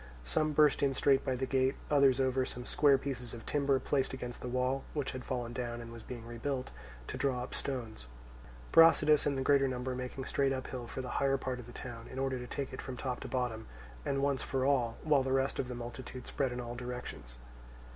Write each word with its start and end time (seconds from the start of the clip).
Some 0.25 0.53
burst 0.53 0.81
in 0.81 0.95
straight 0.95 1.23
by 1.23 1.35
the 1.35 1.45
gate, 1.45 1.75
others 1.91 2.19
over 2.19 2.43
some 2.43 2.65
square 2.65 2.97
pieces 2.97 3.35
of 3.35 3.45
timber 3.45 3.77
placed 3.79 4.15
against 4.15 4.41
the 4.41 4.47
wall 4.47 4.83
(which 4.95 5.11
has 5.11 5.21
fallen 5.21 5.53
down 5.53 5.79
and 5.79 5.91
was 5.93 6.01
being 6.01 6.25
rebuilt) 6.25 6.71
to 7.05 7.17
draw 7.19 7.43
up 7.43 7.53
stones; 7.53 8.07
Brasidas 8.71 9.27
and 9.27 9.37
the 9.37 9.43
greater 9.43 9.67
number 9.67 9.93
making 9.93 10.25
straight 10.25 10.53
uphill 10.53 10.87
for 10.87 11.01
the 11.03 11.09
higher 11.21 11.37
part 11.37 11.59
of 11.59 11.67
the 11.67 11.71
town, 11.71 12.07
in 12.07 12.17
order 12.17 12.39
to 12.39 12.47
take 12.47 12.73
it 12.73 12.81
from 12.81 12.97
top 12.97 13.19
to 13.19 13.27
bottom, 13.27 13.67
and 14.03 14.23
once 14.23 14.41
for 14.41 14.65
all, 14.65 14.97
while 15.03 15.21
the 15.21 15.31
rest 15.31 15.59
of 15.59 15.67
the 15.67 15.75
multitude 15.75 16.25
spread 16.25 16.51
in 16.51 16.59
all 16.59 16.73
directions. 16.73 17.35